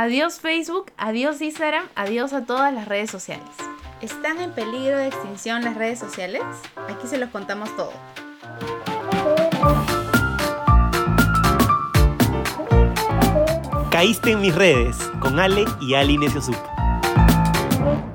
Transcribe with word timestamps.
Adiós 0.00 0.38
Facebook, 0.38 0.92
adiós 0.96 1.40
Instagram, 1.40 1.88
adiós 1.96 2.32
a 2.32 2.44
todas 2.44 2.72
las 2.72 2.86
redes 2.86 3.10
sociales. 3.10 3.48
¿Están 4.00 4.40
en 4.40 4.52
peligro 4.52 4.96
de 4.96 5.08
extinción 5.08 5.64
las 5.64 5.74
redes 5.74 5.98
sociales? 5.98 6.44
Aquí 6.88 7.08
se 7.08 7.18
los 7.18 7.30
contamos 7.30 7.68
todo. 7.74 7.90
Caíste 13.90 14.30
en 14.30 14.40
mis 14.40 14.54
redes 14.54 14.96
con 15.18 15.40
Ale 15.40 15.64
y 15.80 15.94
Ali 15.94 16.16
Sup. 16.28 16.54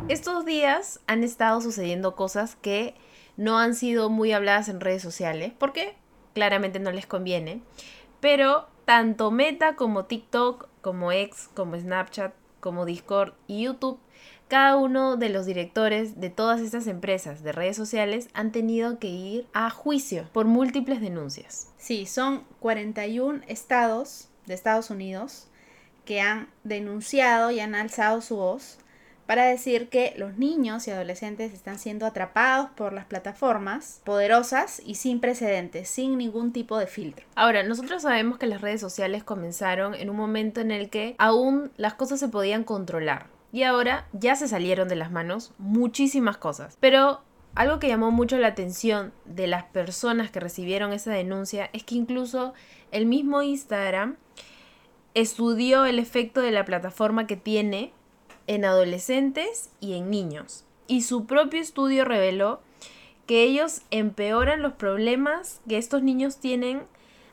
Estos 0.08 0.46
días 0.46 1.02
han 1.08 1.26
estado 1.26 1.60
sucediendo 1.60 2.16
cosas 2.16 2.56
que 2.56 2.96
no 3.36 3.60
han 3.60 3.76
sido 3.76 4.10
muy 4.10 4.32
habladas 4.32 4.70
en 4.70 4.80
redes 4.80 5.02
sociales, 5.02 5.52
porque 5.60 5.98
claramente 6.34 6.80
no 6.80 6.94
les 6.94 7.08
conviene, 7.08 7.60
pero 8.22 8.70
tanto 8.86 9.32
Meta 9.32 9.76
como 9.76 10.06
TikTok, 10.06 10.68
como 10.82 11.12
X, 11.12 11.50
como 11.54 11.78
Snapchat, 11.78 12.34
como 12.60 12.86
Discord 12.86 13.34
y 13.48 13.64
YouTube, 13.64 14.00
cada 14.48 14.78
uno 14.78 15.18
de 15.18 15.30
los 15.30 15.46
directores 15.46 16.20
de 16.20 16.30
todas 16.30 16.62
estas 16.62 16.88
empresas 16.88 17.44
de 17.44 17.52
redes 17.52 17.76
sociales 17.76 18.30
han 18.34 18.52
tenido 18.52 19.00
que 19.00 19.08
ir 19.08 19.48
a 19.54 19.70
juicio 19.70 20.30
por 20.32 20.46
múltiples 20.46 21.02
denuncias. 21.02 21.70
Sí, 21.78 22.06
son 22.06 22.44
41 22.60 23.42
estados 23.48 24.30
de 24.46 24.54
Estados 24.54 24.90
Unidos 24.90 25.48
que 26.06 26.22
han 26.22 26.50
denunciado 26.64 27.50
y 27.52 27.62
han 27.62 27.76
alzado 27.76 28.22
su 28.22 28.36
voz 28.36 28.78
para 29.26 29.46
decir 29.46 29.90
que 29.90 30.14
los 30.18 30.38
niños 30.38 30.88
y 30.88 30.92
adolescentes 30.92 31.54
están 31.54 31.80
siendo 31.80 32.06
atrapados 32.06 32.70
por 32.72 32.94
las 32.94 33.06
plataformas 33.06 34.02
poderosas 34.04 34.82
y 34.86 34.96
sin 34.96 35.20
precedentes, 35.20 35.88
sin 35.88 36.18
ningún 36.18 36.52
tipo 36.52 36.78
de 36.78 36.88
filtro. 36.88 37.26
Ahora, 37.36 37.64
nosotros 37.64 38.02
sabemos 38.02 38.38
que 38.38 38.48
las 38.48 38.62
redes 38.62 38.82
sociales 38.82 39.24
comenzaron 39.24 39.96
en 39.96 40.10
un 40.10 40.18
momento 40.18 40.62
en 40.62 40.72
el 40.72 40.90
que 40.90 41.16
aún 41.18 41.72
las 41.78 41.94
cosas 41.94 42.20
se 42.20 42.30
podían 42.30 42.64
controlar. 42.64 43.28
Y 43.52 43.64
ahora 43.64 44.08
ya 44.14 44.36
se 44.36 44.48
salieron 44.48 44.88
de 44.88 44.96
las 44.96 45.12
manos 45.12 45.54
muchísimas 45.60 46.38
cosas. 46.38 46.76
Pero 46.80 47.22
algo 47.56 47.80
que 47.80 47.88
llamó 47.88 48.10
mucho 48.10 48.38
la 48.38 48.48
atención 48.48 49.14
de 49.26 49.46
las 49.46 49.64
personas 49.64 50.32
que 50.32 50.40
recibieron 50.40 50.92
esa 50.92 51.12
denuncia 51.12 51.70
es 51.72 51.84
que 51.84 51.96
incluso 51.96 52.54
el 52.92 53.06
mismo 53.06 53.44
Instagram 53.44 54.16
estudió 55.14 55.86
el 55.86 56.00
efecto 56.00 56.42
de 56.42 56.52
la 56.52 56.66
plataforma 56.66 57.28
que 57.28 57.38
tiene 57.38 57.94
en 58.48 58.66
adolescentes 58.66 59.70
y 59.80 59.94
en 59.94 60.10
niños. 60.10 60.66
Y 60.88 61.02
su 61.02 61.26
propio 61.26 61.62
estudio 61.62 62.06
reveló 62.06 62.62
que 63.26 63.44
ellos 63.44 63.82
empeoran 63.92 64.62
los 64.62 64.74
problemas 64.74 65.62
que 65.68 65.78
estos 65.78 66.04
niños 66.04 66.38
tienen 66.38 66.84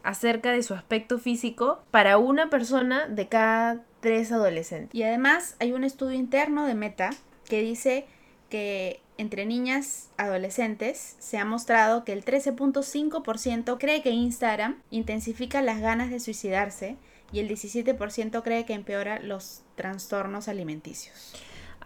acerca 0.03 0.53
de 0.53 0.63
su 0.63 0.75
aspecto 0.75 1.19
físico 1.19 1.81
para 1.91 2.19
una 2.19 2.49
persona 2.49 3.07
de 3.07 3.29
cada 3.29 3.85
tres 4.01 4.33
adolescentes. 4.33 4.95
Y 4.95 5.03
además 5.03 5.57
hay 5.59 5.73
un 5.73 5.85
estudio 5.85 6.17
interno 6.17 6.67
de 6.67 6.75
Meta 6.75 7.11
que 7.49 7.61
dice 7.61 8.07
que 8.49 9.01
entre 9.19 9.45
niñas 9.45 10.09
adolescentes 10.17 11.17
se 11.19 11.37
ha 11.37 11.45
mostrado 11.45 12.05
que 12.05 12.13
el 12.13 12.25
13.5% 12.25 13.79
cree 13.79 14.03
que 14.03 14.11
Instagram 14.11 14.81
intensifica 14.91 15.61
las 15.61 15.81
ganas 15.81 16.11
de 16.11 16.21
suicidarse 16.21 16.97
y 17.33 17.41
el 17.41 17.49
17% 17.49 18.43
cree 18.43 18.65
que 18.65 18.73
empeora 18.73 19.21
los 19.21 19.63
trastornos 19.81 20.47
alimenticios. 20.47 21.33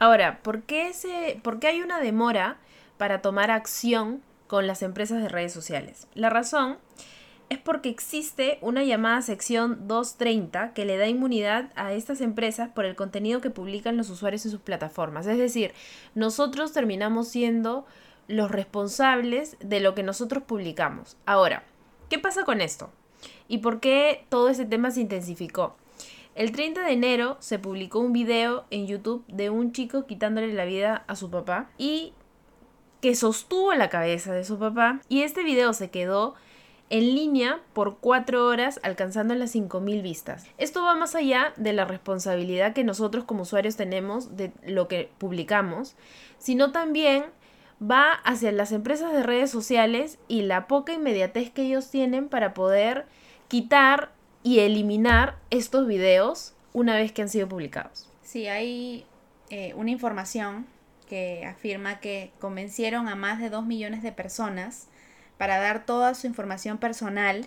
Ahora, 0.01 0.41
¿por 0.43 0.63
qué, 0.63 0.91
¿por 1.45 1.61
qué 1.61 1.69
hay 1.69 1.81
una 1.81 2.01
demora 2.01 2.57
para 2.99 3.23
tomar 3.23 3.53
acción 3.53 4.21
con 4.49 4.67
las 4.67 4.83
empresas 4.83 5.23
de 5.23 5.29
redes 5.29 5.53
sociales? 5.53 6.09
La 6.15 6.29
razón 6.29 6.79
es 7.51 7.59
porque 7.59 7.91
existe 7.91 8.59
una 8.63 8.83
llamada 8.83 9.23
sección 9.23 9.87
230 9.87 10.73
que 10.73 10.85
le 10.85 10.97
da 10.97 11.07
inmunidad 11.07 11.71
a 11.77 11.93
estas 11.93 12.21
empresas 12.21 12.69
por 12.69 12.85
el 12.85 12.97
contenido 12.97 13.41
que 13.41 13.51
publican 13.51 13.97
los 13.97 14.11
usuarios 14.11 14.45
en 14.45 14.51
sus 14.51 14.61
plataformas. 14.61 15.29
Es 15.29 15.39
decir, 15.39 15.73
nosotros 16.17 16.73
terminamos 16.73 17.29
siendo 17.29 17.87
los 18.27 18.51
responsables 18.51 19.57
de 19.61 19.79
lo 19.79 19.95
que 19.95 20.03
nosotros 20.03 20.43
publicamos. 20.43 21.17
Ahora, 21.27 21.63
¿qué 22.11 22.19
pasa 22.19 22.43
con 22.43 22.61
esto? 22.61 22.91
¿Y 23.47 23.59
por 23.59 23.79
qué 23.79 24.27
todo 24.31 24.49
ese 24.49 24.65
tema 24.65 24.91
se 24.91 25.03
intensificó? 25.03 25.77
El 26.35 26.51
30 26.51 26.85
de 26.85 26.93
enero 26.93 27.37
se 27.39 27.61
publicó 27.61 28.01
un 28.01 28.13
video 28.13 28.65
en 28.71 28.89
YouTube 28.89 29.25
de 29.29 29.51
un 29.51 29.73
chico 29.73 30.07
quitándole 30.07 30.53
la 30.53 30.65
vida 30.65 31.05
a 31.07 31.15
su 31.15 31.31
papá 31.31 31.71
y 31.79 32.13
que 33.01 33.15
sostuvo 33.15 33.73
la 33.75 33.89
cabeza 33.89 34.33
de 34.33 34.45
su 34.45 34.59
papá 34.59 35.01
y 35.09 35.23
este 35.23 35.45
video 35.45 35.73
se 35.75 35.91
quedó 35.91 36.35
en 36.91 37.15
línea 37.15 37.61
por 37.73 37.99
cuatro 37.99 38.47
horas 38.47 38.81
alcanzando 38.83 39.35
las 39.35 39.55
5.000 39.55 40.03
vistas. 40.03 40.47
Esto 40.59 40.83
va 40.83 40.97
más 40.97 41.15
allá 41.15 41.53
de 41.57 41.73
la 41.73 41.85
responsabilidad 41.85 42.73
que 42.73 42.83
nosotros 42.83 43.25
como 43.25 43.43
usuarios 43.43 43.77
tenemos 43.77 44.37
de 44.37 44.53
lo 44.67 44.89
que 44.89 45.11
publicamos, 45.19 45.95
sino 46.39 46.73
también 46.73 47.25
va 47.81 48.13
hacia 48.13 48.51
las 48.53 48.73
empresas 48.73 49.13
de 49.13 49.23
redes 49.23 49.51
sociales 49.51 50.19
y 50.27 50.43
la 50.43 50.67
poca 50.67 50.93
inmediatez 50.93 51.51
que 51.51 51.63
ellos 51.63 51.91
tienen 51.91 52.29
para 52.29 52.55
poder 52.55 53.07
quitar 53.49 54.11
y 54.45 54.61
eliminar 54.61 55.39
estos 55.51 55.89
videos 55.89 56.55
una 56.73 56.95
vez 56.95 57.11
que 57.11 57.23
han 57.23 57.29
sido 57.29 57.49
publicados. 57.49 58.09
Sí, 58.23 58.47
hay 58.47 59.07
eh, 59.51 59.75
una 59.75 59.91
información 59.91 60.67
que 61.09 61.45
afirma 61.47 61.99
que 61.99 62.31
convencieron 62.39 63.09
a 63.09 63.17
más 63.17 63.41
de 63.41 63.51
2 63.51 63.67
millones 63.67 64.03
de 64.03 64.13
personas 64.13 64.87
para 65.39 65.59
dar 65.59 65.87
toda 65.87 66.15
su 66.15 66.27
información 66.27 66.79
personal 66.79 67.47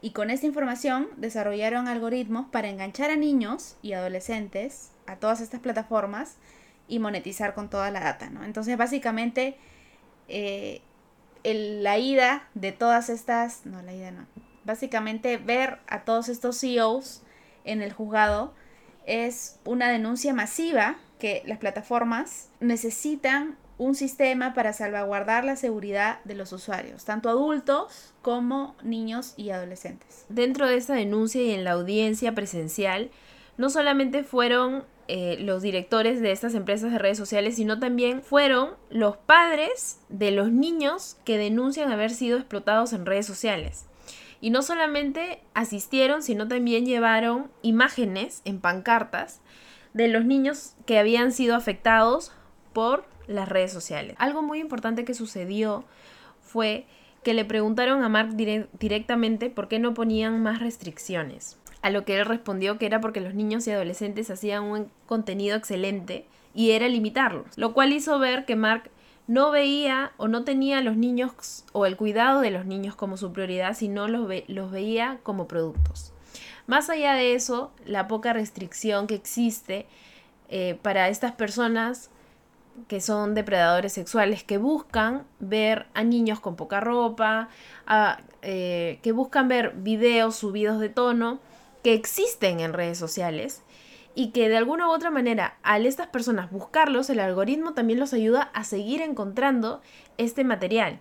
y 0.00 0.10
con 0.10 0.30
esta 0.30 0.46
información 0.46 1.08
desarrollaron 1.16 1.88
algoritmos 1.88 2.46
para 2.50 2.68
enganchar 2.68 3.10
a 3.10 3.16
niños 3.16 3.76
y 3.82 3.94
adolescentes 3.94 4.90
a 5.06 5.16
todas 5.16 5.40
estas 5.40 5.60
plataformas 5.60 6.36
y 6.86 6.98
monetizar 6.98 7.54
con 7.54 7.70
toda 7.70 7.90
la 7.90 8.00
data, 8.00 8.30
¿no? 8.30 8.44
Entonces, 8.44 8.76
básicamente, 8.76 9.56
eh, 10.28 10.82
la 11.44 11.98
ida 11.98 12.48
de 12.54 12.72
todas 12.72 13.08
estas, 13.08 13.64
no, 13.64 13.80
la 13.82 13.94
ida 13.94 14.10
no, 14.10 14.26
básicamente 14.66 15.38
ver 15.38 15.78
a 15.86 16.04
todos 16.04 16.28
estos 16.28 16.60
CEOs 16.60 17.22
en 17.64 17.80
el 17.80 17.92
juzgado 17.92 18.52
es 19.06 19.58
una 19.64 19.88
denuncia 19.88 20.34
masiva 20.34 20.96
que 21.18 21.42
las 21.46 21.58
plataformas 21.58 22.50
necesitan 22.60 23.56
un 23.78 23.94
sistema 23.94 24.54
para 24.54 24.72
salvaguardar 24.72 25.44
la 25.44 25.56
seguridad 25.56 26.22
de 26.24 26.34
los 26.34 26.52
usuarios, 26.52 27.04
tanto 27.04 27.28
adultos 27.28 28.14
como 28.22 28.74
niños 28.82 29.34
y 29.36 29.50
adolescentes. 29.50 30.24
Dentro 30.28 30.66
de 30.66 30.76
esa 30.76 30.94
denuncia 30.94 31.42
y 31.42 31.52
en 31.52 31.64
la 31.64 31.72
audiencia 31.72 32.34
presencial, 32.34 33.10
no 33.58 33.70
solamente 33.70 34.24
fueron 34.24 34.84
eh, 35.08 35.36
los 35.38 35.62
directores 35.62 36.20
de 36.20 36.32
estas 36.32 36.54
empresas 36.54 36.90
de 36.90 36.98
redes 36.98 37.18
sociales, 37.18 37.56
sino 37.56 37.78
también 37.78 38.22
fueron 38.22 38.70
los 38.90 39.16
padres 39.16 40.00
de 40.08 40.30
los 40.30 40.50
niños 40.50 41.16
que 41.24 41.38
denuncian 41.38 41.92
haber 41.92 42.10
sido 42.10 42.38
explotados 42.38 42.92
en 42.92 43.06
redes 43.06 43.26
sociales. 43.26 43.84
Y 44.40 44.50
no 44.50 44.62
solamente 44.62 45.42
asistieron, 45.54 46.22
sino 46.22 46.48
también 46.48 46.86
llevaron 46.86 47.50
imágenes 47.62 48.42
en 48.44 48.60
pancartas 48.60 49.40
de 49.94 50.08
los 50.08 50.24
niños 50.24 50.74
que 50.84 50.98
habían 50.98 51.32
sido 51.32 51.56
afectados 51.56 52.32
por 52.72 53.06
las 53.26 53.48
redes 53.48 53.72
sociales. 53.72 54.14
Algo 54.18 54.42
muy 54.42 54.60
importante 54.60 55.04
que 55.04 55.14
sucedió 55.14 55.84
fue 56.42 56.86
que 57.22 57.34
le 57.34 57.44
preguntaron 57.44 58.04
a 58.04 58.08
Mark 58.08 58.36
directamente 58.36 59.50
por 59.50 59.68
qué 59.68 59.78
no 59.78 59.94
ponían 59.94 60.42
más 60.42 60.60
restricciones 60.60 61.58
a 61.86 61.90
lo 61.90 62.04
que 62.04 62.18
él 62.18 62.26
respondió 62.26 62.78
que 62.78 62.86
era 62.86 63.00
porque 63.00 63.20
los 63.20 63.34
niños 63.34 63.64
y 63.66 63.70
adolescentes 63.70 64.28
hacían 64.30 64.64
un 64.64 64.90
contenido 65.06 65.56
excelente 65.56 66.26
y 66.52 66.72
era 66.72 66.88
limitarlos, 66.88 67.56
lo 67.56 67.74
cual 67.74 67.92
hizo 67.92 68.18
ver 68.18 68.44
que 68.44 68.56
Mark 68.56 68.90
no 69.26 69.50
veía 69.50 70.12
o 70.16 70.28
no 70.28 70.44
tenía 70.44 70.80
los 70.80 70.96
niños 70.96 71.64
o 71.72 71.86
el 71.86 71.96
cuidado 71.96 72.40
de 72.40 72.50
los 72.50 72.66
niños 72.66 72.94
como 72.94 73.16
su 73.16 73.32
prioridad, 73.32 73.76
sino 73.76 74.08
los, 74.08 74.28
los 74.48 74.70
veía 74.70 75.18
como 75.22 75.48
productos. 75.48 76.12
Más 76.66 76.90
allá 76.90 77.14
de 77.14 77.34
eso, 77.34 77.72
la 77.84 78.08
poca 78.08 78.32
restricción 78.32 79.06
que 79.06 79.14
existe 79.14 79.86
eh, 80.48 80.78
para 80.82 81.08
estas 81.08 81.32
personas 81.32 82.10
que 82.88 83.00
son 83.00 83.34
depredadores 83.34 83.92
sexuales, 83.92 84.44
que 84.44 84.58
buscan 84.58 85.24
ver 85.40 85.86
a 85.94 86.04
niños 86.04 86.40
con 86.40 86.56
poca 86.56 86.80
ropa, 86.80 87.48
eh, 88.42 88.98
que 89.02 89.12
buscan 89.12 89.48
ver 89.48 89.72
videos 89.76 90.36
subidos 90.36 90.78
de 90.78 90.88
tono 90.88 91.40
que 91.82 91.94
existen 91.94 92.60
en 92.60 92.72
redes 92.72 92.98
sociales 92.98 93.62
y 94.16 94.30
que 94.30 94.48
de 94.48 94.56
alguna 94.56 94.88
u 94.88 94.90
otra 94.90 95.10
manera 95.10 95.58
al 95.62 95.84
estas 95.84 96.08
personas 96.08 96.50
buscarlos, 96.50 97.10
el 97.10 97.20
algoritmo 97.20 97.74
también 97.74 98.00
los 98.00 98.14
ayuda 98.14 98.50
a 98.54 98.64
seguir 98.64 99.02
encontrando 99.02 99.82
este 100.16 100.42
material. 100.42 100.98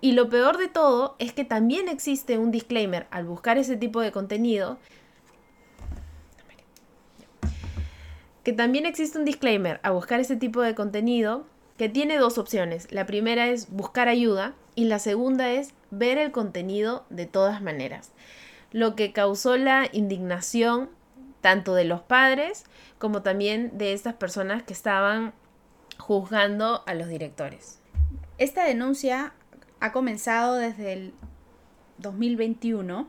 Y 0.00 0.12
lo 0.12 0.28
peor 0.28 0.56
de 0.56 0.68
todo 0.68 1.16
es 1.18 1.32
que 1.32 1.44
también 1.44 1.88
existe 1.88 2.38
un 2.38 2.52
disclaimer 2.52 3.08
al 3.10 3.24
buscar 3.24 3.58
ese 3.58 3.76
tipo 3.76 4.00
de 4.00 4.12
contenido. 4.12 4.78
Que 8.44 8.52
también 8.52 8.86
existe 8.86 9.18
un 9.18 9.24
disclaimer 9.24 9.80
a 9.82 9.90
buscar 9.90 10.20
ese 10.20 10.36
tipo 10.36 10.62
de 10.62 10.76
contenido 10.76 11.44
que 11.76 11.88
tiene 11.88 12.16
dos 12.16 12.38
opciones. 12.38 12.86
La 12.92 13.06
primera 13.06 13.48
es 13.48 13.70
buscar 13.70 14.06
ayuda 14.06 14.54
y 14.76 14.84
la 14.84 15.00
segunda 15.00 15.50
es 15.50 15.74
ver 15.90 16.16
el 16.16 16.30
contenido 16.30 17.04
de 17.10 17.26
todas 17.26 17.60
maneras 17.60 18.12
lo 18.72 18.94
que 18.94 19.12
causó 19.12 19.56
la 19.56 19.88
indignación 19.92 20.90
tanto 21.46 21.76
de 21.76 21.84
los 21.84 22.00
padres 22.00 22.64
como 22.98 23.22
también 23.22 23.78
de 23.78 23.92
estas 23.92 24.14
personas 24.14 24.64
que 24.64 24.72
estaban 24.72 25.32
juzgando 25.96 26.82
a 26.88 26.94
los 26.94 27.06
directores. 27.06 27.78
Esta 28.36 28.64
denuncia 28.64 29.32
ha 29.78 29.92
comenzado 29.92 30.56
desde 30.56 30.92
el 30.92 31.14
2021. 31.98 33.08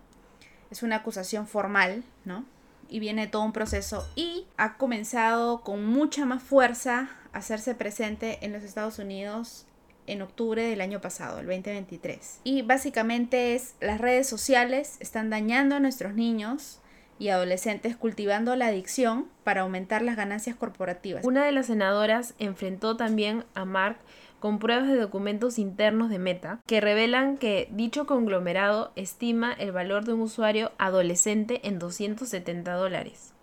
Es 0.70 0.84
una 0.84 0.98
acusación 0.98 1.48
formal, 1.48 2.04
¿no? 2.26 2.46
Y 2.90 3.00
viene 3.00 3.26
todo 3.26 3.42
un 3.42 3.54
proceso 3.54 4.08
y 4.16 4.46
ha 4.56 4.78
comenzado 4.78 5.62
con 5.62 5.84
mucha 5.84 6.24
más 6.26 6.44
fuerza 6.44 7.10
a 7.34 7.40
hacerse 7.40 7.74
presente 7.74 8.38
en 8.46 8.54
los 8.54 8.62
Estados 8.62 9.00
Unidos 9.00 9.66
en 10.06 10.22
octubre 10.22 10.62
del 10.62 10.82
año 10.82 11.02
pasado, 11.02 11.40
el 11.40 11.48
2023. 11.48 12.42
Y 12.44 12.62
básicamente 12.62 13.56
es 13.56 13.74
las 13.80 14.00
redes 14.00 14.30
sociales 14.30 14.98
están 15.00 15.32
dañando 15.32 15.74
a 15.76 15.80
nuestros 15.80 16.14
niños 16.14 16.82
y 17.20 17.30
adolescentes 17.30 17.96
cultivando 17.96 18.56
la 18.56 18.68
adicción 18.68 19.28
para 19.44 19.62
aumentar 19.62 20.02
las 20.02 20.16
ganancias 20.16 20.56
corporativas. 20.56 21.26
Una 21.26 21.46
de 21.46 21.52
las 21.52 21.68
senadoras 21.68 22.34
enfrentó 22.40 22.98
también 22.98 23.44
a 23.54 23.66
Mark 23.66 23.98
con 24.40 24.60
pruebas 24.60 24.88
de 24.88 24.98
documentos 24.98 25.58
internos 25.58 26.10
de 26.10 26.20
Meta 26.20 26.60
que 26.68 26.82
revelan 26.82 27.38
que 27.38 27.68
dicho 27.72 28.06
conglomerado 28.06 28.92
estima 28.96 29.54
el 29.54 29.72
valor 29.72 30.06
de 30.06 30.14
un 30.14 30.22
usuario 30.22 30.72
adolescente 30.78 31.68
en 31.68 31.80
270 31.80 32.74
dólares. 32.74 33.34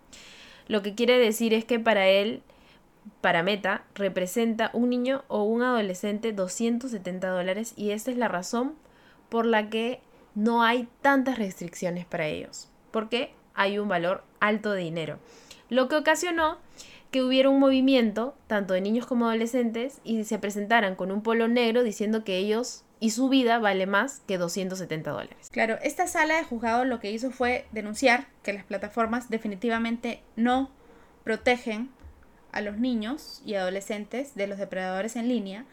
Lo 0.67 0.81
que 0.81 0.95
quiere 0.95 1.19
decir 1.19 1.53
es 1.53 1.65
que 1.65 1.79
para 1.79 2.07
él, 2.07 2.41
para 3.21 3.43
Meta, 3.43 3.83
representa 3.93 4.71
un 4.73 4.89
niño 4.89 5.23
o 5.27 5.43
un 5.43 5.61
adolescente 5.63 6.31
270 6.31 7.27
dólares 7.27 7.73
y 7.75 7.91
esta 7.91 8.11
es 8.11 8.17
la 8.17 8.27
razón 8.27 8.73
por 9.29 9.45
la 9.45 9.69
que 9.69 9.99
no 10.33 10.63
hay 10.63 10.87
tantas 11.01 11.37
restricciones 11.37 12.05
para 12.05 12.27
ellos, 12.27 12.69
porque 12.91 13.33
hay 13.55 13.79
un 13.79 13.87
valor 13.87 14.23
alto 14.39 14.71
de 14.71 14.81
dinero. 14.81 15.19
Lo 15.69 15.87
que 15.87 15.95
ocasionó 15.95 16.57
que 17.11 17.23
hubiera 17.23 17.49
un 17.49 17.59
movimiento, 17.59 18.35
tanto 18.47 18.73
de 18.73 18.81
niños 18.81 19.05
como 19.05 19.27
adolescentes, 19.27 20.01
y 20.03 20.23
se 20.25 20.37
presentaran 20.37 20.95
con 20.95 21.11
un 21.11 21.23
polo 21.23 21.47
negro 21.47 21.83
diciendo 21.83 22.23
que 22.23 22.37
ellos 22.37 22.83
y 22.99 23.11
su 23.11 23.29
vida 23.29 23.59
vale 23.59 23.85
más 23.85 24.21
que 24.27 24.37
270 24.37 25.11
dólares. 25.11 25.49
Claro, 25.51 25.77
esta 25.81 26.07
sala 26.07 26.37
de 26.37 26.43
juzgado 26.43 26.85
lo 26.85 26.99
que 26.99 27.11
hizo 27.11 27.31
fue 27.31 27.65
denunciar 27.71 28.27
que 28.43 28.53
las 28.53 28.63
plataformas 28.63 29.29
definitivamente 29.29 30.21
no 30.35 30.71
protegen 31.23 31.89
a 32.51 32.61
los 32.61 32.77
niños 32.77 33.41
y 33.45 33.55
adolescentes 33.55 34.35
de 34.35 34.47
los 34.47 34.57
depredadores 34.57 35.15
en 35.15 35.27
línea 35.27 35.65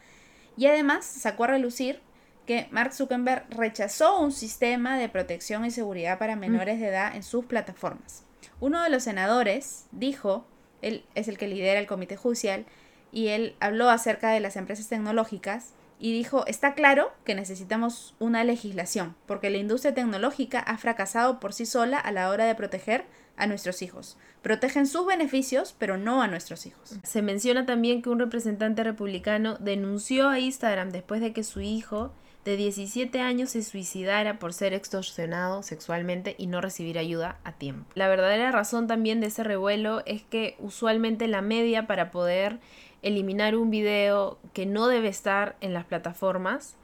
y 0.57 0.67
además 0.67 1.05
sacó 1.05 1.45
a 1.45 1.47
relucir 1.47 2.01
que 2.45 2.67
Mark 2.71 2.93
Zuckerberg 2.93 3.45
rechazó 3.49 4.19
un 4.19 4.31
sistema 4.31 4.97
de 4.97 5.09
protección 5.09 5.65
y 5.65 5.71
seguridad 5.71 6.19
para 6.19 6.35
menores 6.35 6.79
de 6.79 6.87
edad 6.87 7.15
en 7.15 7.23
sus 7.23 7.45
plataformas. 7.45 8.23
Uno 8.59 8.83
de 8.83 8.89
los 8.89 9.03
senadores 9.03 9.85
dijo 9.91 10.45
él 10.83 11.05
es 11.15 11.27
el 11.27 11.37
que 11.37 11.47
lidera 11.47 11.79
el 11.79 11.87
comité 11.87 12.17
judicial, 12.17 12.65
y 13.11 13.29
él 13.29 13.55
habló 13.59 13.89
acerca 13.89 14.31
de 14.31 14.39
las 14.39 14.55
empresas 14.55 14.89
tecnológicas 14.89 15.73
y 15.99 16.11
dijo, 16.11 16.45
está 16.47 16.73
claro 16.73 17.13
que 17.23 17.35
necesitamos 17.35 18.15
una 18.19 18.43
legislación, 18.43 19.15
porque 19.25 19.49
la 19.49 19.57
industria 19.57 19.93
tecnológica 19.93 20.59
ha 20.59 20.77
fracasado 20.77 21.39
por 21.39 21.53
sí 21.53 21.65
sola 21.65 21.99
a 21.99 22.11
la 22.11 22.29
hora 22.29 22.45
de 22.45 22.55
proteger 22.55 23.05
a 23.37 23.47
nuestros 23.47 23.81
hijos. 23.81 24.17
Protegen 24.41 24.87
sus 24.87 25.05
beneficios, 25.05 25.75
pero 25.77 25.97
no 25.97 26.21
a 26.21 26.27
nuestros 26.27 26.65
hijos. 26.65 26.97
Se 27.03 27.21
menciona 27.21 27.65
también 27.65 28.01
que 28.01 28.09
un 28.09 28.19
representante 28.19 28.83
republicano 28.83 29.57
denunció 29.59 30.27
a 30.27 30.39
Instagram 30.39 30.89
después 30.89 31.21
de 31.21 31.33
que 31.33 31.43
su 31.43 31.61
hijo 31.61 32.13
de 32.45 32.57
17 32.57 33.21
años 33.21 33.51
se 33.51 33.63
suicidara 33.63 34.37
por 34.37 34.53
ser 34.53 34.73
extorsionado 34.73 35.63
sexualmente 35.63 36.35
y 36.37 36.47
no 36.47 36.59
recibir 36.59 36.97
ayuda 36.97 37.37
a 37.43 37.53
tiempo. 37.53 37.85
La 37.95 38.07
verdadera 38.07 38.51
razón 38.51 38.87
también 38.87 39.21
de 39.21 39.27
ese 39.27 39.43
revuelo 39.43 40.01
es 40.05 40.23
que 40.23 40.55
usualmente 40.59 41.27
la 41.27 41.41
media 41.41 41.87
para 41.87 42.11
poder 42.11 42.59
eliminar 43.01 43.55
un 43.55 43.69
video 43.69 44.37
que 44.53 44.65
no 44.65 44.87
debe 44.87 45.07
estar 45.07 45.55
en 45.61 45.73
las 45.73 45.85
plataformas 45.85 46.75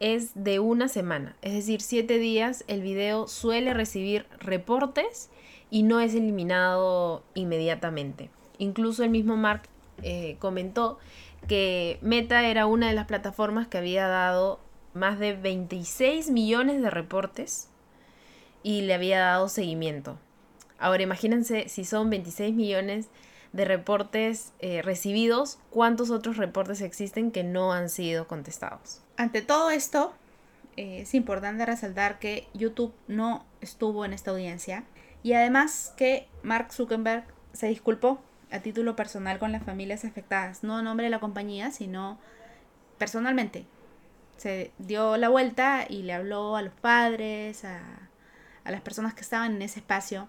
es 0.00 0.32
de 0.34 0.60
una 0.60 0.88
semana. 0.88 1.36
Es 1.42 1.54
decir, 1.54 1.80
siete 1.80 2.18
días 2.18 2.64
el 2.66 2.82
video 2.82 3.28
suele 3.28 3.74
recibir 3.74 4.26
reportes 4.38 5.30
y 5.70 5.82
no 5.82 6.00
es 6.00 6.14
eliminado 6.14 7.22
inmediatamente. 7.34 8.30
Incluso 8.58 9.04
el 9.04 9.10
mismo 9.10 9.36
Mark 9.36 9.62
eh, 10.02 10.36
comentó 10.38 10.98
que 11.48 11.98
Meta 12.02 12.46
era 12.46 12.66
una 12.66 12.88
de 12.88 12.94
las 12.94 13.06
plataformas 13.06 13.68
que 13.68 13.78
había 13.78 14.06
dado 14.06 14.60
más 14.96 15.18
de 15.18 15.34
26 15.34 16.30
millones 16.30 16.82
de 16.82 16.90
reportes 16.90 17.68
y 18.62 18.82
le 18.82 18.94
había 18.94 19.20
dado 19.20 19.48
seguimiento. 19.48 20.18
Ahora 20.78 21.02
imagínense 21.02 21.68
si 21.68 21.84
son 21.84 22.10
26 22.10 22.54
millones 22.54 23.08
de 23.52 23.64
reportes 23.64 24.52
eh, 24.58 24.82
recibidos, 24.82 25.58
¿cuántos 25.70 26.10
otros 26.10 26.36
reportes 26.36 26.80
existen 26.80 27.30
que 27.30 27.44
no 27.44 27.72
han 27.72 27.88
sido 27.88 28.26
contestados? 28.26 29.00
Ante 29.16 29.40
todo 29.40 29.70
esto, 29.70 30.12
eh, 30.76 31.00
es 31.02 31.14
importante 31.14 31.64
resaltar 31.64 32.18
que 32.18 32.48
YouTube 32.52 32.92
no 33.08 33.46
estuvo 33.60 34.04
en 34.04 34.12
esta 34.12 34.32
audiencia 34.32 34.84
y 35.22 35.32
además 35.32 35.94
que 35.96 36.28
Mark 36.42 36.72
Zuckerberg 36.72 37.24
se 37.52 37.68
disculpó 37.68 38.20
a 38.50 38.60
título 38.60 38.94
personal 38.94 39.38
con 39.38 39.52
las 39.52 39.64
familias 39.64 40.04
afectadas, 40.04 40.62
no 40.62 40.76
a 40.76 40.82
nombre 40.82 41.04
de 41.04 41.10
la 41.10 41.20
compañía, 41.20 41.70
sino 41.70 42.18
personalmente 42.98 43.64
se 44.36 44.70
dio 44.78 45.16
la 45.16 45.28
vuelta 45.28 45.86
y 45.88 46.02
le 46.02 46.12
habló 46.12 46.56
a 46.56 46.62
los 46.62 46.74
padres, 46.74 47.64
a, 47.64 47.80
las 48.64 48.80
personas 48.80 49.14
que 49.14 49.20
estaban 49.20 49.54
en 49.56 49.62
ese 49.62 49.78
espacio 49.78 50.28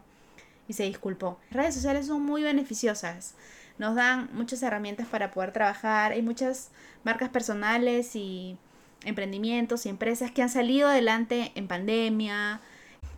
y 0.67 0.73
se 0.73 0.83
disculpó. 0.83 1.39
Las 1.49 1.57
redes 1.57 1.75
sociales 1.75 2.07
son 2.07 2.23
muy 2.23 2.43
beneficiosas, 2.43 3.33
nos 3.79 3.95
dan 3.95 4.29
muchas 4.33 4.61
herramientas 4.61 5.07
para 5.07 5.31
poder 5.31 5.53
trabajar, 5.53 6.11
hay 6.11 6.21
muchas 6.21 6.69
marcas 7.03 7.29
personales 7.29 8.15
y 8.15 8.57
emprendimientos 9.05 9.85
y 9.85 9.89
empresas 9.89 10.31
que 10.31 10.41
han 10.41 10.49
salido 10.49 10.87
adelante 10.87 11.51
en 11.55 11.67
pandemia 11.67 12.61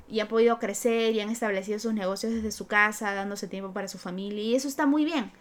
y 0.07 0.21
han 0.21 0.27
podido 0.27 0.57
crecer 0.59 1.13
y 1.13 1.19
han 1.19 1.29
establecido 1.29 1.79
sus 1.79 1.93
negocios 1.93 2.33
desde 2.33 2.51
su 2.51 2.67
casa, 2.67 3.13
dándose 3.13 3.47
tiempo 3.47 3.73
para 3.73 3.87
su 3.87 3.97
familia 3.97 4.41
y 4.41 4.55
eso 4.55 4.67
está 4.67 4.85
muy 4.85 5.05
bien. 5.05 5.31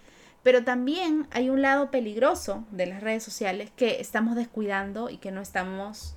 Pero 0.49 0.65
también 0.65 1.27
hay 1.31 1.51
un 1.51 1.61
lado 1.61 1.91
peligroso 1.91 2.65
de 2.71 2.87
las 2.87 3.03
redes 3.03 3.23
sociales 3.23 3.71
que 3.77 4.01
estamos 4.01 4.35
descuidando 4.35 5.11
y 5.11 5.19
que 5.19 5.31
no 5.31 5.43
estamos 5.43 6.17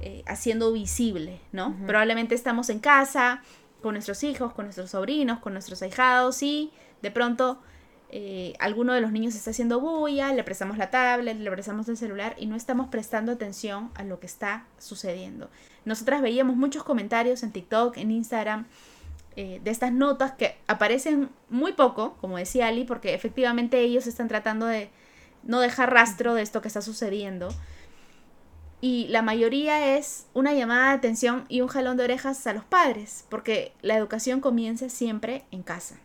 eh, 0.00 0.22
haciendo 0.28 0.72
visible, 0.72 1.40
¿no? 1.50 1.76
Probablemente 1.84 2.36
estamos 2.36 2.70
en 2.70 2.78
casa 2.78 3.42
con 3.82 3.94
nuestros 3.94 4.22
hijos, 4.22 4.52
con 4.52 4.66
nuestros 4.66 4.92
sobrinos, 4.92 5.40
con 5.40 5.54
nuestros 5.54 5.82
ahijados 5.82 6.40
y 6.44 6.70
de 7.02 7.10
pronto 7.10 7.58
eh, 8.10 8.52
alguno 8.60 8.92
de 8.92 9.00
los 9.00 9.10
niños 9.10 9.34
está 9.34 9.50
haciendo 9.50 9.80
bulla, 9.80 10.32
le 10.32 10.44
prestamos 10.44 10.78
la 10.78 10.92
tablet, 10.92 11.36
le 11.36 11.50
prestamos 11.50 11.88
el 11.88 11.96
celular 11.96 12.36
y 12.38 12.46
no 12.46 12.54
estamos 12.54 12.86
prestando 12.90 13.32
atención 13.32 13.90
a 13.96 14.04
lo 14.04 14.20
que 14.20 14.26
está 14.26 14.66
sucediendo. 14.78 15.50
Nosotras 15.84 16.22
veíamos 16.22 16.54
muchos 16.54 16.84
comentarios 16.84 17.42
en 17.42 17.50
TikTok, 17.50 17.96
en 17.96 18.12
Instagram, 18.12 18.66
eh, 19.36 19.60
de 19.62 19.70
estas 19.70 19.92
notas 19.92 20.32
que 20.32 20.56
aparecen 20.66 21.30
muy 21.48 21.72
poco, 21.72 22.16
como 22.20 22.38
decía 22.38 22.68
Ali, 22.68 22.84
porque 22.84 23.14
efectivamente 23.14 23.80
ellos 23.80 24.06
están 24.06 24.28
tratando 24.28 24.66
de 24.66 24.90
no 25.42 25.60
dejar 25.60 25.92
rastro 25.92 26.34
de 26.34 26.42
esto 26.42 26.62
que 26.62 26.68
está 26.68 26.82
sucediendo. 26.82 27.48
Y 28.80 29.08
la 29.08 29.22
mayoría 29.22 29.96
es 29.96 30.26
una 30.34 30.52
llamada 30.52 30.90
de 30.90 30.96
atención 30.96 31.46
y 31.48 31.62
un 31.62 31.68
jalón 31.68 31.96
de 31.96 32.04
orejas 32.04 32.46
a 32.46 32.52
los 32.52 32.64
padres, 32.64 33.24
porque 33.28 33.72
la 33.82 33.96
educación 33.96 34.40
comienza 34.40 34.88
siempre 34.88 35.44
en 35.50 35.62
casa. 35.62 35.96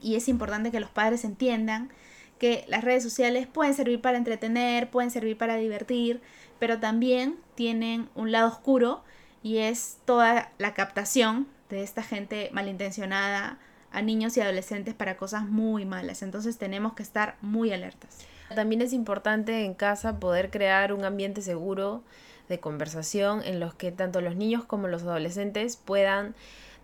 Y 0.00 0.16
es 0.16 0.28
importante 0.28 0.70
que 0.70 0.80
los 0.80 0.90
padres 0.90 1.24
entiendan 1.24 1.90
que 2.38 2.64
las 2.68 2.82
redes 2.82 3.02
sociales 3.02 3.46
pueden 3.46 3.74
servir 3.74 4.00
para 4.00 4.16
entretener, 4.16 4.90
pueden 4.90 5.10
servir 5.10 5.36
para 5.36 5.56
divertir, 5.56 6.22
pero 6.58 6.80
también 6.80 7.36
tienen 7.54 8.08
un 8.14 8.32
lado 8.32 8.48
oscuro 8.48 9.04
y 9.42 9.58
es 9.58 9.98
toda 10.06 10.50
la 10.58 10.74
captación 10.74 11.46
de 11.70 11.82
esta 11.82 12.02
gente 12.02 12.50
malintencionada 12.52 13.58
a 13.92 14.02
niños 14.02 14.36
y 14.36 14.40
adolescentes 14.40 14.94
para 14.94 15.16
cosas 15.16 15.44
muy 15.44 15.84
malas. 15.84 16.22
Entonces 16.22 16.58
tenemos 16.58 16.92
que 16.92 17.02
estar 17.02 17.36
muy 17.40 17.72
alertas. 17.72 18.18
También 18.54 18.82
es 18.82 18.92
importante 18.92 19.64
en 19.64 19.74
casa 19.74 20.18
poder 20.18 20.50
crear 20.50 20.92
un 20.92 21.04
ambiente 21.04 21.40
seguro 21.42 22.02
de 22.48 22.58
conversación 22.58 23.42
en 23.44 23.60
los 23.60 23.74
que 23.74 23.92
tanto 23.92 24.20
los 24.20 24.34
niños 24.34 24.64
como 24.64 24.88
los 24.88 25.02
adolescentes 25.02 25.76
puedan 25.76 26.34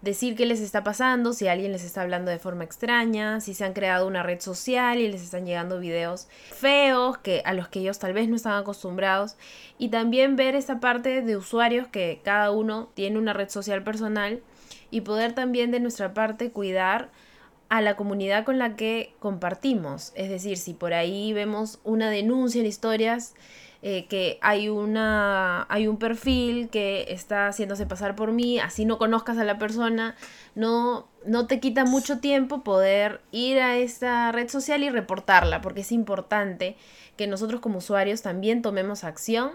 decir 0.03 0.37
qué 0.37 0.47
les 0.47 0.61
está 0.61 0.85
pasando, 0.85 1.33
si 1.33 1.49
alguien 1.49 1.73
les 1.73 1.83
está 1.83 2.03
hablando 2.03 2.31
de 2.31 2.39
forma 2.39 2.63
extraña, 2.63 3.41
si 3.41 3.55
se 3.55 3.65
han 3.65 3.73
creado 3.73 4.07
una 4.07 4.23
red 4.23 4.41
social 4.41 4.99
y 4.99 5.09
les 5.09 5.23
están 5.23 5.47
llegando 5.47 5.81
videos 5.81 6.29
feos 6.53 7.19
que 7.19 7.43
a 7.45 7.55
los 7.55 7.69
que 7.69 7.81
ellos 7.81 7.99
tal 7.99 8.13
vez 8.13 8.29
no 8.29 8.37
están 8.37 8.53
acostumbrados 8.53 9.37
y 9.79 9.89
también 9.89 10.37
ver 10.37 10.55
esta 10.55 10.79
parte 10.79 11.23
de 11.23 11.37
usuarios 11.37 11.89
que 11.89 12.21
cada 12.23 12.51
uno 12.51 12.91
tiene 12.95 13.19
una 13.19 13.33
red 13.33 13.49
social 13.49 13.83
personal 13.83 14.43
y 14.91 15.03
poder 15.03 15.35
también 15.35 15.71
de 15.71 15.81
nuestra 15.81 16.15
parte 16.15 16.51
cuidar 16.51 17.11
a 17.69 17.81
la 17.81 17.97
comunidad 17.97 18.45
con 18.45 18.59
la 18.59 18.77
que 18.77 19.15
compartimos. 19.19 20.13
Es 20.15 20.31
decir, 20.31 20.57
si 20.57 20.75
por 20.75 20.95
ahí 20.95 21.33
vemos 21.33 21.81
una 21.85 22.11
denuncia 22.11 22.61
en 22.61 22.67
historias, 22.67 23.35
eh, 23.83 24.07
que 24.07 24.39
hay, 24.41 24.69
una, 24.69 25.67
hay 25.69 25.87
un 25.87 25.99
perfil 25.99 26.71
que 26.71 27.07
está 27.09 27.49
haciéndose 27.49 27.87
pasar 27.87 28.17
por 28.17 28.33
mí, 28.33 28.59
así 28.59 28.85
no 28.85 28.99
conozcas 28.99 29.39
a 29.39 29.45
la 29.45 29.59
persona, 29.59 30.17
no, 30.55 31.07
no 31.25 31.47
te 31.47 31.61
quita 31.61 31.85
mucho 31.85 32.19
tiempo 32.19 32.65
poder 32.65 33.21
ir 33.33 33.61
a 33.61 33.77
esta 33.77 34.33
red 34.33 34.49
social 34.49 34.83
y 34.83 34.91
reportarla, 34.91 35.61
porque 35.61 35.83
es 35.83 35.93
importante 35.93 36.77
que 37.17 37.27
nosotros 37.27 37.61
como 37.61 37.79
usuarios 37.79 38.23
también 38.23 38.63
tomemos 38.63 39.05
acción 39.05 39.53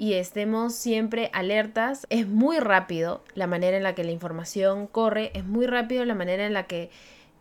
y 0.00 0.14
estemos 0.14 0.74
siempre 0.74 1.28
alertas. 1.34 2.06
Es 2.08 2.26
muy 2.26 2.58
rápido 2.58 3.22
la 3.34 3.46
manera 3.46 3.76
en 3.76 3.82
la 3.82 3.94
que 3.94 4.02
la 4.02 4.12
información 4.12 4.86
corre, 4.86 5.30
es 5.34 5.44
muy 5.44 5.66
rápido 5.66 6.06
la 6.06 6.14
manera 6.14 6.46
en 6.46 6.54
la 6.54 6.66
que 6.66 6.90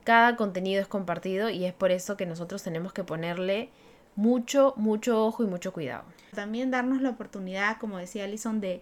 cada 0.03 0.35
contenido 0.35 0.81
es 0.81 0.87
compartido 0.89 1.49
y 1.49 1.63
es 1.63 1.73
por 1.73 1.89
eso 1.89 2.17
que 2.17 2.25
nosotros 2.25 2.61
tenemos 2.61 2.91
que 2.91 3.05
ponerle 3.05 3.69
mucho, 4.17 4.73
mucho 4.75 5.25
ojo 5.25 5.41
y 5.41 5.47
mucho 5.47 5.71
cuidado. 5.71 6.03
También 6.35 6.69
darnos 6.69 7.01
la 7.01 7.11
oportunidad, 7.11 7.77
como 7.77 7.97
decía 7.97 8.25
Alison, 8.25 8.59
de 8.59 8.81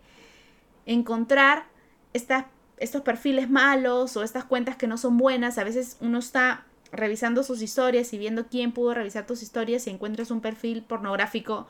encontrar 0.87 1.65
estas, 2.13 2.45
estos 2.77 3.03
perfiles 3.03 3.47
malos 3.47 4.17
o 4.17 4.23
estas 4.23 4.43
cuentas 4.43 4.75
que 4.75 4.87
no 4.87 4.97
son 4.97 5.19
buenas. 5.19 5.59
A 5.59 5.63
veces 5.63 5.97
uno 6.01 6.17
está 6.17 6.65
revisando 6.91 7.43
sus 7.43 7.61
historias 7.61 8.11
y 8.11 8.17
viendo 8.17 8.47
quién 8.47 8.71
pudo 8.71 8.95
revisar 8.95 9.27
tus 9.27 9.43
historias 9.43 9.85
y 9.85 9.91
encuentras 9.91 10.31
un 10.31 10.41
perfil 10.41 10.81
pornográfico 10.81 11.67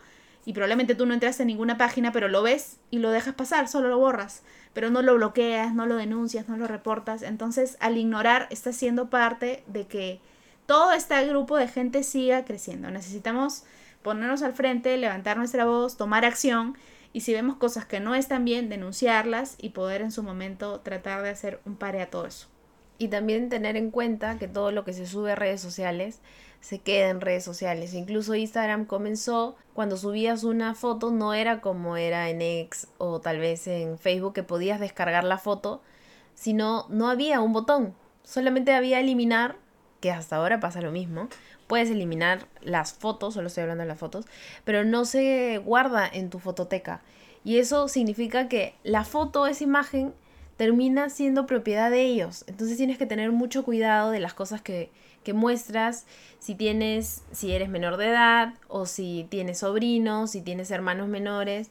y 0.47 0.53
probablemente 0.53 0.95
tú 0.95 1.05
no 1.05 1.13
entraste 1.13 1.43
en 1.43 1.47
ninguna 1.47 1.77
página, 1.77 2.13
pero 2.13 2.29
lo 2.29 2.41
ves 2.41 2.77
y 2.89 2.99
lo 2.99 3.11
dejas 3.11 3.35
pasar, 3.35 3.67
solo 3.67 3.89
lo 3.89 3.99
borras, 3.99 4.43
pero 4.71 4.89
no 4.89 5.01
lo 5.01 5.15
bloqueas, 5.15 5.75
no 5.75 5.85
lo 5.85 5.97
denuncias, 5.97 6.47
no 6.47 6.55
lo 6.55 6.67
reportas. 6.67 7.21
Entonces, 7.21 7.75
al 7.81 7.97
ignorar, 7.97 8.47
estás 8.49 8.77
siendo 8.77 9.09
parte 9.09 9.65
de 9.67 9.87
que 9.87 10.21
todo 10.65 10.93
este 10.93 11.21
grupo 11.27 11.57
de 11.57 11.67
gente 11.67 12.01
siga 12.01 12.45
creciendo. 12.45 12.89
Necesitamos 12.89 13.65
ponernos 14.03 14.41
al 14.41 14.53
frente, 14.53 14.95
levantar 14.95 15.35
nuestra 15.35 15.65
voz, 15.65 15.97
tomar 15.97 16.23
acción 16.23 16.77
y 17.11 17.21
si 17.21 17.33
vemos 17.33 17.57
cosas 17.57 17.85
que 17.85 17.99
no 17.99 18.15
están 18.15 18.45
bien, 18.45 18.69
denunciarlas 18.69 19.57
y 19.59 19.71
poder 19.71 19.99
en 19.99 20.13
su 20.13 20.23
momento 20.23 20.79
tratar 20.79 21.23
de 21.23 21.29
hacer 21.29 21.59
un 21.65 21.75
pare 21.75 22.01
a 22.01 22.09
todo 22.09 22.25
eso. 22.25 22.47
Y 22.97 23.09
también 23.09 23.49
tener 23.49 23.75
en 23.75 23.91
cuenta 23.91 24.37
que 24.37 24.47
todo 24.47 24.71
lo 24.71 24.85
que 24.85 24.93
se 24.93 25.07
sube 25.07 25.33
a 25.33 25.35
redes 25.35 25.59
sociales 25.59 26.21
se 26.61 26.79
queda 26.79 27.09
en 27.09 27.21
redes 27.21 27.43
sociales. 27.43 27.93
Incluso 27.93 28.35
Instagram 28.35 28.85
comenzó 28.85 29.55
cuando 29.73 29.97
subías 29.97 30.43
una 30.43 30.75
foto, 30.75 31.11
no 31.11 31.33
era 31.33 31.61
como 31.61 31.97
era 31.97 32.29
en 32.29 32.41
X 32.41 32.87
o 32.97 33.19
tal 33.21 33.39
vez 33.39 33.67
en 33.67 33.97
Facebook 33.97 34.33
que 34.33 34.43
podías 34.43 34.79
descargar 34.79 35.23
la 35.23 35.37
foto, 35.37 35.81
sino 36.35 36.85
no 36.89 37.09
había 37.09 37.41
un 37.41 37.53
botón. 37.53 37.95
Solamente 38.23 38.73
había 38.73 38.99
eliminar 38.99 39.55
que 39.99 40.11
hasta 40.11 40.35
ahora 40.35 40.59
pasa 40.59 40.81
lo 40.81 40.91
mismo. 40.91 41.29
Puedes 41.67 41.89
eliminar 41.89 42.47
las 42.61 42.93
fotos, 42.93 43.33
solo 43.33 43.47
estoy 43.47 43.63
hablando 43.63 43.83
de 43.83 43.89
las 43.89 43.99
fotos, 43.99 44.25
pero 44.63 44.85
no 44.85 45.05
se 45.05 45.57
guarda 45.57 46.07
en 46.07 46.29
tu 46.29 46.39
fototeca. 46.39 47.01
Y 47.43 47.59
eso 47.59 47.87
significa 47.87 48.47
que 48.47 48.75
la 48.83 49.03
foto, 49.03 49.47
esa 49.47 49.63
imagen, 49.63 50.13
termina 50.57 51.09
siendo 51.09 51.45
propiedad 51.45 51.89
de 51.89 52.01
ellos. 52.03 52.43
Entonces 52.47 52.77
tienes 52.77 52.97
que 52.97 53.05
tener 53.05 53.31
mucho 53.31 53.63
cuidado 53.63 54.11
de 54.11 54.19
las 54.19 54.33
cosas 54.33 54.61
que, 54.61 54.89
que 55.23 55.33
muestras, 55.33 56.05
si 56.39 56.55
tienes, 56.55 57.23
si 57.31 57.53
eres 57.53 57.69
menor 57.69 57.97
de 57.97 58.07
edad 58.07 58.53
o 58.67 58.85
si 58.85 59.27
tienes 59.29 59.59
sobrinos, 59.59 60.31
si 60.31 60.41
tienes 60.41 60.71
hermanos 60.71 61.07
menores 61.07 61.69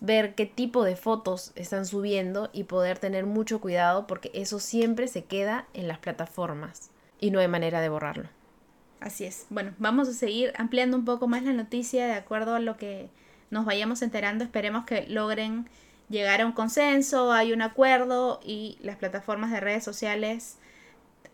ver 0.00 0.34
qué 0.34 0.46
tipo 0.46 0.84
de 0.84 0.96
fotos 0.96 1.52
están 1.54 1.86
subiendo 1.86 2.50
y 2.52 2.64
poder 2.64 2.98
tener 2.98 3.26
mucho 3.26 3.60
cuidado 3.60 4.06
porque 4.06 4.30
eso 4.34 4.58
siempre 4.58 5.08
se 5.08 5.24
queda 5.24 5.66
en 5.74 5.88
las 5.88 5.98
plataformas 5.98 6.90
y 7.18 7.30
no 7.30 7.40
hay 7.40 7.48
manera 7.48 7.80
de 7.80 7.88
borrarlo. 7.88 8.28
Así 9.00 9.24
es. 9.24 9.46
Bueno, 9.50 9.72
vamos 9.78 10.08
a 10.08 10.12
seguir 10.12 10.52
ampliando 10.56 10.96
un 10.96 11.04
poco 11.04 11.28
más 11.28 11.42
la 11.42 11.52
noticia 11.52 12.06
de 12.06 12.14
acuerdo 12.14 12.54
a 12.54 12.60
lo 12.60 12.76
que 12.76 13.08
nos 13.50 13.64
vayamos 13.64 14.02
enterando. 14.02 14.44
Esperemos 14.44 14.84
que 14.84 15.06
logren 15.06 15.68
llegar 16.08 16.40
a 16.40 16.46
un 16.46 16.52
consenso, 16.52 17.32
hay 17.32 17.52
un 17.52 17.62
acuerdo 17.62 18.40
y 18.44 18.78
las 18.80 18.96
plataformas 18.96 19.50
de 19.50 19.60
redes 19.60 19.84
sociales 19.84 20.58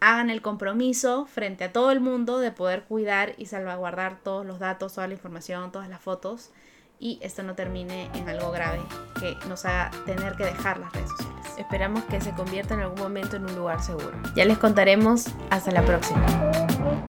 hagan 0.00 0.30
el 0.30 0.42
compromiso 0.42 1.26
frente 1.26 1.64
a 1.64 1.72
todo 1.72 1.92
el 1.92 2.00
mundo 2.00 2.38
de 2.40 2.50
poder 2.50 2.84
cuidar 2.84 3.34
y 3.38 3.46
salvaguardar 3.46 4.18
todos 4.22 4.44
los 4.44 4.58
datos, 4.58 4.94
toda 4.94 5.06
la 5.06 5.14
información, 5.14 5.70
todas 5.70 5.88
las 5.88 6.00
fotos 6.00 6.50
y 6.98 7.18
esto 7.20 7.42
no 7.42 7.54
termine 7.54 8.08
en 8.14 8.28
algo 8.28 8.50
grave 8.52 8.80
que 9.18 9.36
nos 9.48 9.64
haga 9.64 9.90
tener 10.06 10.34
que 10.36 10.44
dejar 10.44 10.78
las 10.78 10.92
redes 10.92 11.10
sociales. 11.10 11.32
Esperamos 11.58 12.04
que 12.04 12.20
se 12.20 12.30
convierta 12.32 12.74
en 12.74 12.80
algún 12.80 13.00
momento 13.00 13.36
en 13.36 13.44
un 13.44 13.54
lugar 13.56 13.82
seguro. 13.82 14.12
Ya 14.34 14.44
les 14.44 14.58
contaremos. 14.58 15.26
Hasta 15.50 15.70
la 15.72 15.84
próxima. 15.84 16.24